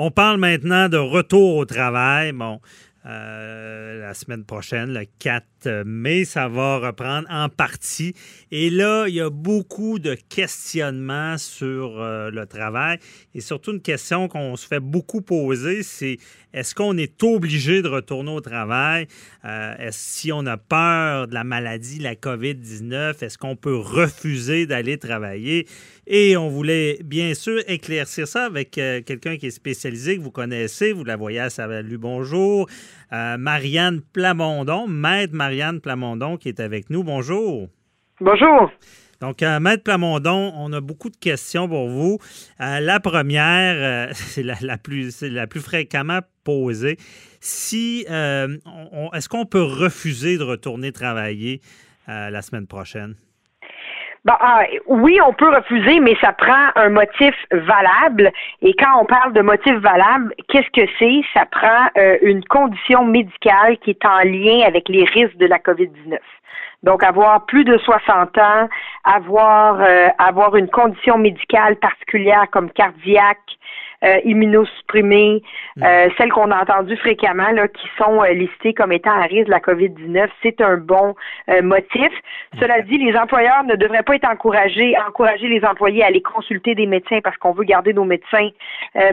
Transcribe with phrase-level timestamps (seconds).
[0.00, 2.30] On parle maintenant de retour au travail.
[2.30, 2.60] Bon,
[3.04, 8.14] euh, la semaine prochaine, le 4 mai, ça va reprendre en partie.
[8.50, 12.98] Et là, il y a beaucoup de questionnements sur euh, le travail
[13.34, 16.18] et surtout une question qu'on se fait beaucoup poser, c'est
[16.54, 19.06] est-ce qu'on est obligé de retourner au travail?
[19.44, 24.96] Euh, si on a peur de la maladie, la COVID-19, est-ce qu'on peut refuser d'aller
[24.96, 25.66] travailler?
[26.06, 30.92] Et on voulait bien sûr éclaircir ça avec quelqu'un qui est spécialisé, que vous connaissez,
[30.92, 32.66] vous la voyez à Salut, bonjour.
[33.12, 35.47] Euh, Marianne Plamondon, maître Marianne
[35.82, 37.02] Plamondon qui est avec nous.
[37.04, 37.68] Bonjour.
[38.20, 38.70] Bonjour.
[39.20, 42.18] Donc, euh, Maître Plamondon, on a beaucoup de questions pour vous.
[42.60, 46.96] Euh, la première, c'est la, plus, la plus fréquemment posée.
[47.40, 51.60] Si, est-ce qu'on peut refuser de retourner travailler
[52.06, 53.14] la semaine prochaine?
[54.40, 58.30] Ah, oui, on peut refuser, mais ça prend un motif valable.
[58.62, 61.22] Et quand on parle de motif valable, qu'est-ce que c'est?
[61.34, 65.58] Ça prend euh, une condition médicale qui est en lien avec les risques de la
[65.58, 66.18] COVID-19.
[66.82, 68.68] Donc, avoir plus de 60 ans,
[69.04, 73.38] avoir, euh, avoir une condition médicale particulière comme cardiaque,
[74.04, 75.42] euh, immunosupprimées,
[75.76, 75.82] mm.
[75.82, 79.46] euh, celles qu'on a entendues fréquemment, là, qui sont euh, listées comme étant à risque
[79.46, 81.16] de la COVID-19, c'est un bon
[81.50, 82.10] euh, motif.
[82.60, 86.74] Cela dit, les employeurs ne devraient pas être encouragés, encourager les employés à aller consulter
[86.74, 88.50] des médecins parce qu'on veut garder nos médecins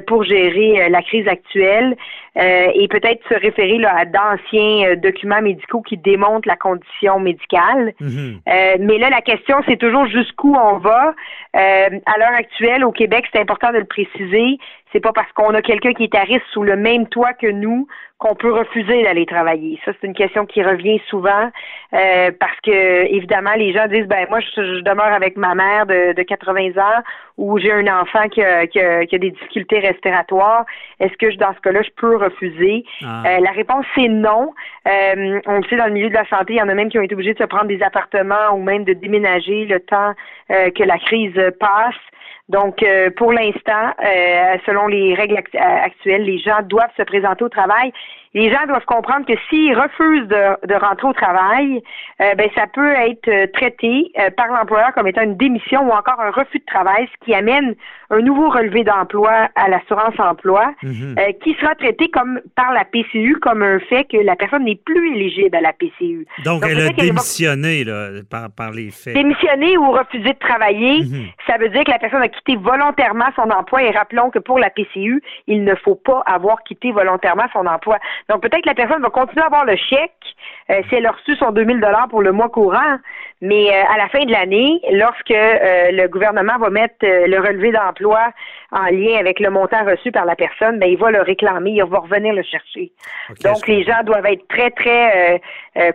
[0.07, 1.95] pour gérer la crise actuelle
[2.35, 7.93] et peut-être se référer là, à d'anciens documents médicaux qui démontrent la condition médicale.
[8.01, 8.79] Mm-hmm.
[8.79, 11.13] mais là, la question, c'est toujours jusqu'où on va.
[11.53, 14.57] à l'heure actuelle, au Québec, c'est important de le préciser,
[14.95, 17.47] c'est pas parce qu'on a quelqu'un qui est à risque sous le même toit que
[17.47, 17.85] nous
[18.17, 19.77] qu'on peut refuser d'aller travailler.
[19.83, 21.51] Ça, c'est une question qui revient souvent
[21.93, 26.13] euh, parce que évidemment, les gens disent ben moi, je, demeure avec ma mère de,
[26.13, 27.03] de 80 ans
[27.37, 30.65] ou j'ai un enfant qui a, qui, a, des difficultés respiratoires.
[31.01, 32.85] Est-ce que je, dans ce cas-là, je peux refuser?
[33.03, 33.23] Ah.
[33.27, 34.53] euh, La réponse c'est non.
[34.87, 36.87] Euh, on le sait dans le milieu de la santé, il y en a même
[36.87, 40.13] qui ont été obligés de se prendre des appartements ou même de déménager le temps
[40.47, 41.95] que la crise passe.
[42.47, 47.49] Donc, euh, pour l'instant, euh, selon les règles actuelles, les gens doivent se présenter au
[47.49, 47.91] travail.
[48.35, 51.81] Les gens doivent comprendre que s'ils refusent de, rentrer au travail,
[52.21, 55.91] euh, ben ça peut être euh, traité euh, par l'employeur comme étant une démission ou
[55.91, 57.75] encore un refus de travail, ce qui amène
[58.09, 61.15] un nouveau relevé d'emploi à l'assurance emploi, mhm.
[61.43, 65.15] qui sera traité comme par la PCU comme un fait que la personne n'est plus
[65.15, 66.25] éligible à la PCU.
[66.43, 69.13] Donc, elle a démissionné là, par, par, les faits.
[69.13, 71.27] Démissionné ou refusé de travailler, mhm.
[71.47, 74.59] ça veut dire que la personne a quitté volontairement son emploi et rappelons que pour
[74.59, 77.97] la PCU, il ne faut pas avoir quitté volontairement son emploi.
[78.29, 80.11] Donc peut-être que la personne va continuer à avoir le chèque
[80.69, 82.97] euh, si elle a reçu son 2000 dollars pour le mois courant,
[83.41, 87.71] mais euh, à la fin de l'année, lorsque euh, le gouvernement va mettre le relevé
[87.71, 91.71] d'emploi en lien avec le montant reçu par la personne, ben il va le réclamer,
[91.71, 92.91] il va revenir le chercher.
[93.43, 95.41] Donc les gens doivent être très très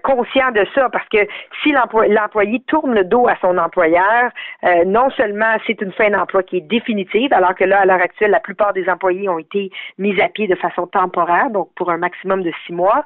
[0.02, 1.26] conscients de ça parce que
[1.62, 4.30] si l'employé tourne le dos à son employeur,
[4.86, 8.30] non seulement c'est une fin d'emploi qui est définitive, alors que là à l'heure actuelle
[8.30, 11.98] la plupart des employés ont été mis à pied de façon temporaire, donc pour un
[11.98, 13.04] maximum de six mois.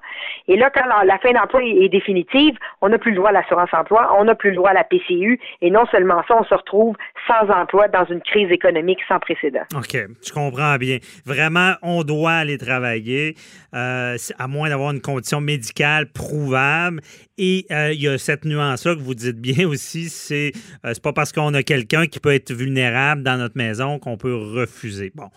[0.49, 3.73] Et là, quand la, fin d'emploi est, définitive, on n'a plus le droit à l'assurance
[3.73, 6.55] emploi, on n'a plus le droit à la PCU, et non seulement ça, on se
[6.55, 9.65] retrouve sans emploi dans une crise économique sans précédent.
[9.75, 10.99] OK, je comprends bien.
[11.25, 13.35] Vraiment, on doit aller travailler,
[13.75, 17.01] euh, à moins d'avoir une condition médicale prouvable.
[17.37, 20.53] Et euh, il y a cette nuance-là que vous dites bien aussi, c'est
[20.85, 24.17] euh, c'est pas parce qu'on a quelqu'un qui peut être vulnérable dans notre maison qu'on
[24.17, 25.11] peut refuser.
[25.17, 25.29] Bon,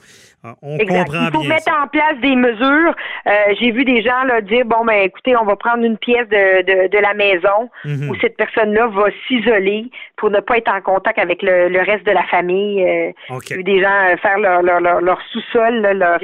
[0.62, 1.28] on comprend bien.
[1.28, 2.96] Il faut mettre en place des mesures.
[3.60, 6.88] J'ai vu des gens là, dire bon ben écoutez, on va prendre une pièce de,
[6.88, 8.10] de, la maison mhm.
[8.10, 12.06] où cette personne-là va s'isoler pour ne pas être en contact avec le, le reste
[12.06, 12.86] de la famille.
[13.48, 16.20] J'ai vu des gens faire leur, leur, leur, sous-sol, leur,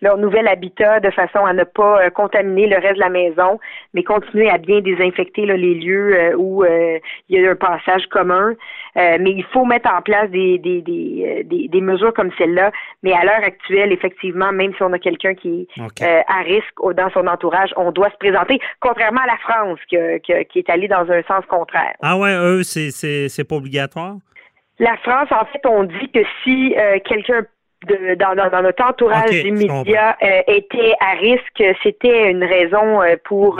[0.00, 3.58] leur nouvel habitat de façon à ne pas contaminer le reste de la maison,
[3.92, 6.98] mais continuer à bien des désinfecter les lieux euh, où euh,
[7.28, 8.54] il y a un passage commun.
[8.96, 12.72] Euh, mais il faut mettre en place des, des, des, des, mesures comme celle-là.
[13.02, 15.68] Mais à l'heure actuelle, effectivement, même si on a quelqu'un qui
[16.00, 19.96] est à risque dans son entourage, on doit se présenter, contrairement à la France qui,
[20.22, 21.94] qui est allée dans un sens contraire.
[22.02, 24.16] Ah ouais, eux, c'est pas obligatoire?
[24.78, 26.74] La France, en fait, on dit que si
[27.04, 27.42] quelqu'un
[27.86, 30.16] dans, notre entourage immédiat
[30.46, 33.58] était à risque, c'était une raison pour.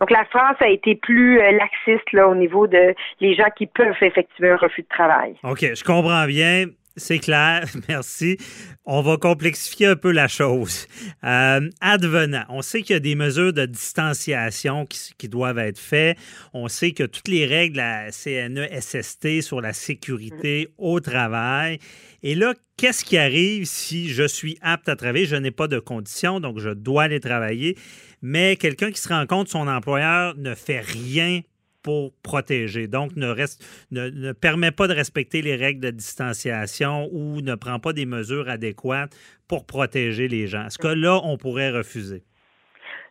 [0.00, 3.94] donc la France a été plus laxiste là au niveau de les gens qui peuvent
[4.00, 5.36] effectuer un refus de travail.
[5.42, 6.66] Ok, je comprends bien.
[6.96, 8.38] C'est clair, merci.
[8.84, 10.86] On va complexifier un peu la chose.
[11.24, 16.16] Euh, advenant, on sait qu'il y a des mesures de distanciation qui, doivent être faites.
[16.52, 21.78] On sait que toutes les règles de la CNESST sur la sécurité au travail.
[22.22, 25.26] Et là, qu'est-ce qui arrive si je suis apte à travailler?
[25.26, 27.76] Je n'ai pas de conditions, donc je dois aller travailler.
[28.22, 31.40] Mais quelqu'un qui se rend compte son employeur ne fait rien
[31.84, 32.88] pour protéger.
[32.88, 37.78] Donc, ne, reste, ne, permet pas de respecter les règles de distanciation ou ne prend
[37.78, 39.14] pas des mesures adéquates
[39.46, 40.66] pour protéger les gens.
[40.66, 42.24] Est-ce que là, on pourrait refuser?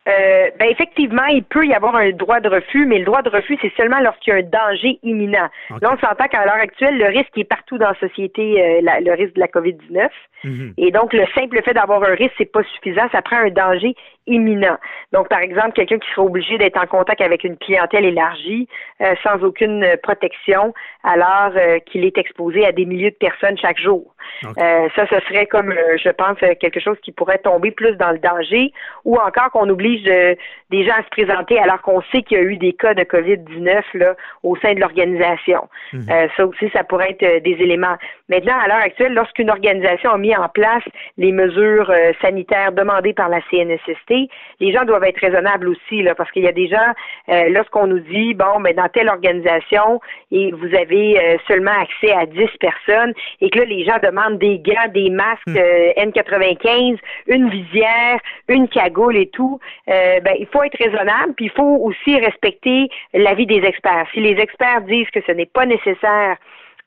[0.06, 3.30] Euh, ben effectivement, il peut y avoir un droit de refus, mais le droit de
[3.30, 5.48] refus, c'est seulement lorsqu'il y a un danger imminent.
[5.80, 9.12] Là, on s'entend qu'à l'heure actuelle, le risque est partout dans la société, euh, le
[9.12, 10.10] risque de la COVID-19.
[10.44, 10.74] Mhm.
[10.76, 13.08] Et donc, le simple fait d'avoir un risque, c'est pas suffisant.
[13.12, 13.94] Ça prend un danger
[14.26, 14.78] imminent.
[15.12, 18.68] Donc, par exemple, quelqu'un qui serait obligé d'être en contact avec une clientèle élargie
[19.00, 23.78] euh, sans aucune protection, alors euh, qu'il est exposé à des milliers de personnes chaque
[23.78, 24.14] jour.
[24.58, 28.18] Euh, ça, ce serait comme, je pense, quelque chose qui pourrait tomber plus dans le
[28.18, 28.72] danger,
[29.04, 32.44] ou encore qu'on oblige des gens à se présenter alors qu'on sait qu'il y a
[32.44, 35.68] eu des cas de COVID-19 là au sein de l'organisation.
[35.92, 36.06] Mhm.
[36.36, 37.96] ça aussi, ça pourrait être des éléments.
[38.28, 40.82] Maintenant, à l'heure actuelle, lorsqu'une organisation a mis en place
[41.18, 44.13] les mesures euh, sanitaires demandées par la CNSST,
[44.60, 46.92] les gens doivent être raisonnables aussi, là, parce qu'il y a des gens,
[47.28, 50.00] euh, lorsqu'on nous dit, bon, mais dans telle organisation,
[50.30, 54.38] et vous avez euh, seulement accès à 10 personnes, et que là, les gens demandent
[54.38, 55.56] des gants, des masques hmm.
[55.56, 58.18] N95, une visière,
[58.48, 63.46] une cagoule et tout, ben, il faut être raisonnable, puis il faut aussi respecter l'avis
[63.46, 64.06] des experts.
[64.12, 66.36] Si les experts disent que ce n'est pas nécessaire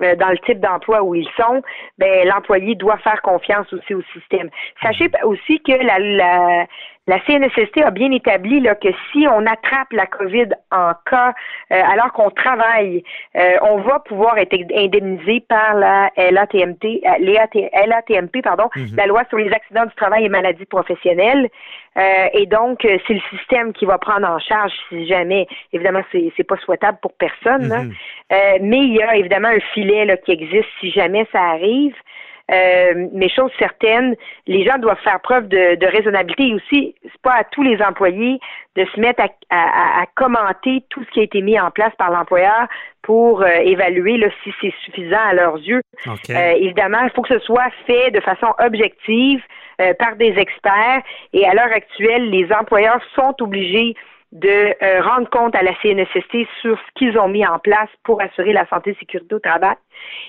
[0.03, 1.63] euh, dans le type d'emploi où ils sont,
[1.97, 4.50] ben l'employé doit faire confiance aussi au système.
[4.83, 6.68] Sachez aussi que la, la,
[7.07, 11.33] la CNSST a bien établi là, que si on attrape la COVID en cas
[11.71, 13.01] euh, alors qu'on travaille,
[13.38, 18.95] euh, on va pouvoir être indemnisé par la LATMT, euh, LATMP, pardon, mhm.
[18.98, 21.50] la loi sur les accidents du travail et maladies professionnelles.
[22.33, 26.57] et donc, c'est le système qui va prendre en charge si jamais, évidemment, c'est, pas
[26.57, 27.94] souhaitable pour personne, mhm.
[28.62, 31.95] mais il y a évidemment un filet là, qui existe si jamais ça arrive.
[32.49, 34.15] Euh, mais chose certaine,
[34.45, 37.81] les gens doivent faire preuve de, de raisonnabilité et aussi, c'est pas à tous les
[37.81, 38.39] employés
[38.77, 42.67] de se mettre à, commenter tout ce qui a été mis en place par l'employeur
[43.01, 45.81] pour euh, évaluer là, si c'est suffisant à leurs yeux.
[46.07, 49.41] Euh, évidemment, il faut que ce soit fait de façon objective
[50.00, 51.03] par des experts
[51.33, 53.93] et à l'heure actuelle, les employeurs sont obligés
[54.33, 58.21] de euh, rendre compte à la CNSST sur ce qu'ils ont mis en place pour
[58.21, 59.75] assurer la santé et la sécurité au travail.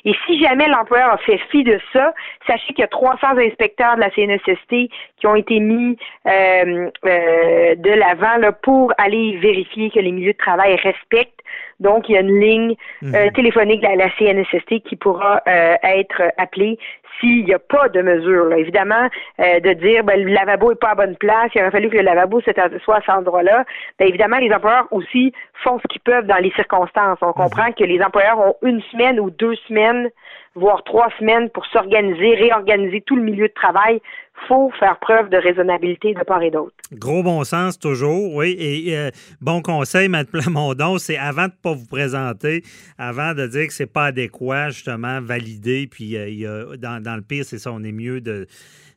[0.05, 2.15] Et si jamais l'employeur a fait fi de ça,
[2.47, 7.75] sachez qu'il y a 300 inspecteurs de la CNSST qui ont été mis euh, euh,
[7.75, 11.41] de l'avant pour aller vérifier que les milieux de travail respectent.
[11.81, 13.33] Donc, il y a une ligne mhm.
[13.33, 16.79] téléphonique de la, CNSST qui pourra être appelée
[17.20, 18.53] s'il n'y a pas de mesure.
[18.53, 21.97] Évidemment, de dire ben, le lavabo n'est pas à bonne place, il aurait fallu que
[21.97, 23.65] le lavabo soit à cet endroit-là.
[23.99, 25.32] Ben, évidemment, les employeurs aussi
[25.62, 27.19] font ce qu'ils peuvent dans les circonstances.
[27.23, 30.11] On comprend que les employeurs ont une semaine ou deux semaines,
[30.55, 34.00] voire trois semaines pour s'organiser, réorganiser tout le milieu de travail.
[34.46, 36.75] Faut faire preuve de raisonnabilité de part et d'autre.
[36.93, 38.57] Gros bon sens toujours, oui.
[38.59, 42.62] Et euh, bon conseil, Mme Plamondon, c'est avant de ne pas vous présenter,
[42.99, 47.45] avant de dire que c'est pas adéquat, justement, valider, puis euh, dans, dans le pire,
[47.45, 48.47] c'est ça, on est mieux de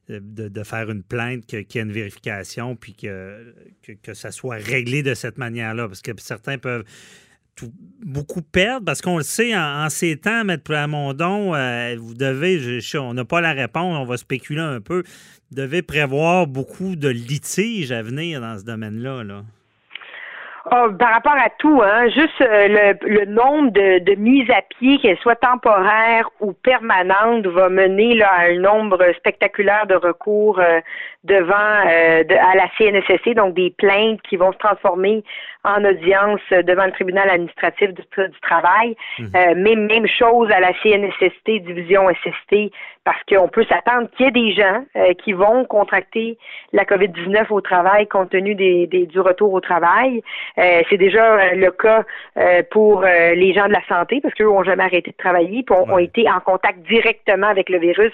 [0.09, 3.53] de, faire une plainte, qu'il y ait une vérification, puis que,
[4.03, 5.87] que, ça soit réglé de cette manière-là.
[5.87, 6.83] Parce que certains peuvent
[8.03, 10.57] beaucoup perdre, parce qu'on le sait, en, ces temps, M.
[10.57, 15.03] Plamondon, euh, vous devez, on n'a pas la réponse, on va spéculer un peu,
[15.51, 19.23] vous devez prévoir beaucoup de litiges à venir dans ce domaine-là.
[19.23, 19.43] Là.
[20.65, 25.17] Oh, par rapport à tout, hein, juste euh, le, nombre de, mises à pied, qu'elles
[25.17, 30.79] soient temporaires ou permanentes, va mener à un nombre spectaculaire de recours euh,
[31.23, 35.23] devant à la CNSSC, donc des plaintes qui vont se transformer
[35.63, 38.95] en audience devant le tribunal administratif du, du travail.
[39.19, 39.31] Mhm.
[39.35, 42.71] Euh, même, même chose à la CNSST, division SST,
[43.03, 46.37] parce qu'on peut s'attendre qu'il y ait des gens euh, qui vont contracter
[46.73, 50.21] la COVID-19 au travail compte tenu des, des du retour au travail.
[50.57, 52.03] Euh, c'est déjà le cas
[52.71, 55.93] pour les gens de la santé, parce qu'eux n'ont jamais arrêté de travailler, puis ont,
[55.93, 58.13] ont été en contact directement avec le virus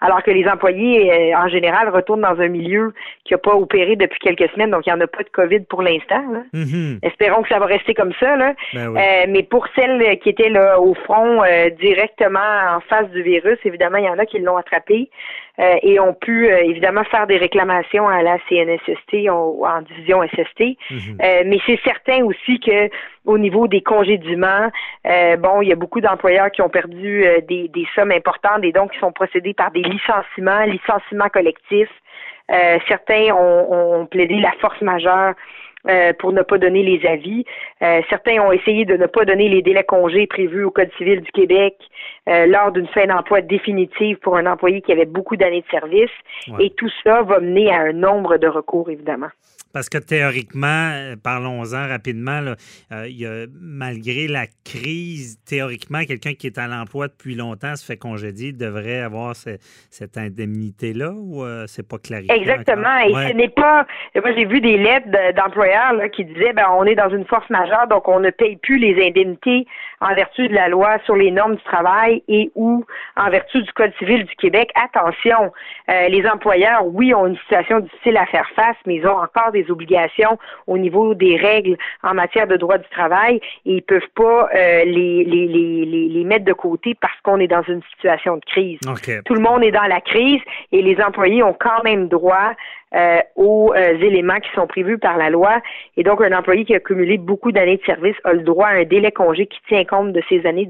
[0.00, 2.92] alors que les employés, en général, retournent dans un milieu
[3.24, 5.60] qui n'a pas opéré depuis quelques semaines, donc il n'y en a pas de COVID
[5.60, 6.22] pour l'instant.
[6.82, 6.98] Mm-hmm.
[7.02, 8.36] Espérons que ça va rester comme ça.
[8.36, 8.54] Là.
[8.74, 12.40] Ben euh, mais pour celles qui étaient là au front euh, directement
[12.76, 15.10] en face du virus, évidemment, il y en a qui l'ont attrapé
[15.58, 20.76] euh, et ont pu évidemment faire des réclamations à la CNSST ou en division SST.
[20.90, 21.16] Mhm.
[21.46, 22.90] mais c'est certain aussi que
[23.24, 24.70] au niveau des congédiements,
[25.38, 28.92] bon, il y a beaucoup d'employeurs qui ont perdu des, des sommes importantes et donc
[28.92, 31.92] qui sont procédés par des licenciements, licenciements collectifs.
[32.88, 35.34] certains ont, ont plaidé la force majeure
[35.88, 37.44] euh, pour ne pas donner les avis.
[37.82, 41.20] Euh, certains ont essayé de ne pas donner les délais congés prévus au Code civil
[41.20, 41.76] du Québec
[42.28, 46.10] euh, lors d'une fin d'emploi définitive pour un employé qui avait beaucoup d'années de service.
[46.60, 49.30] Et tout ça va mener à un nombre de recours, évidemment.
[49.72, 52.40] Parce que théoriquement, euh, parlons-en rapidement,
[52.92, 57.74] euh, il y a, malgré la crise, théoriquement, quelqu'un qui est à l'emploi depuis longtemps
[57.76, 62.34] se fait congédier, devrait avoir cette indemnité-là ou euh, c'est pas clarifié?
[62.34, 62.98] Exactement.
[62.98, 63.86] Et ce n'est pas.
[64.14, 67.86] Moi, j'ai vu des lettres d'employeurs qui disaient ben, on est dans une force majeure,
[67.88, 69.66] donc on ne paye plus les indemnités
[70.02, 72.84] en vertu de la loi sur les normes du travail et ou
[73.16, 74.70] en vertu du Code civil du Québec.
[74.74, 75.52] Attention,
[75.88, 79.70] les employeurs, oui, ont une situation difficile à faire face, mais ils ont encore des
[79.70, 84.48] obligations au niveau des règles en matière de droit du travail et ils peuvent pas
[84.54, 88.44] euh, les, les, les, les, mettre de côté parce qu'on est dans une situation de
[88.44, 88.78] crise.
[89.24, 90.40] Tout le monde est dans la crise
[90.70, 92.52] et les employés ont quand même droit
[92.94, 95.60] euh, aux euh, éléments qui sont prévus par la loi.
[95.96, 98.74] Et donc, un employé qui a cumulé beaucoup d'années de service a le droit à
[98.74, 100.68] un délai congé qui tient compte de ses années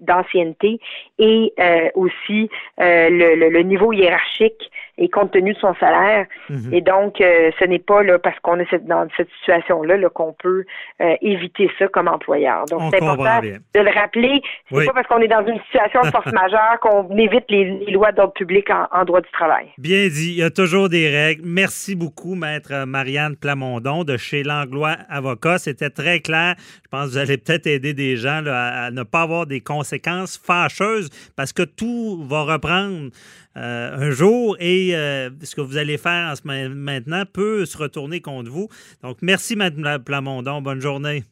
[0.00, 0.80] d'ancienneté
[1.18, 1.52] et
[1.94, 6.26] aussi le, le, niveau hiérarchique et compte tenu de son salaire.
[6.50, 6.74] Mhm.
[6.74, 10.34] Et donc, euh, ce n'est pas là parce qu'on est dans cette situation-là -là, qu'on
[10.34, 10.64] peut
[11.00, 12.66] euh, éviter ça comme employeur.
[12.66, 14.42] Donc, c'est important de le rappeler.
[14.70, 18.12] C'est pas parce qu'on est dans une situation de force majeure qu'on évite les, lois
[18.12, 19.66] d'ordre public en, droit du travail.
[19.78, 20.32] Bien dit.
[20.32, 21.42] Il y a toujours des règles.
[21.44, 25.58] Merci beaucoup, maître Marianne Plamondon de chez Langlois Avocat.
[25.58, 26.54] C'était très clair.
[26.84, 30.38] Je pense que vous allez peut-être aider des gens à, ne pas avoir des conséquences
[30.38, 33.10] fâcheuses parce que tout va reprendre
[33.56, 37.78] euh, un jour et euh, ce que vous allez faire en ce maintenant peut se
[37.78, 38.68] retourner contre vous.
[39.02, 40.62] Donc, merci, Mme Plamondon.
[40.62, 41.24] Bonne journée.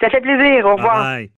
[0.00, 0.66] Ça fait plaisir.
[0.66, 1.28] Au revoir.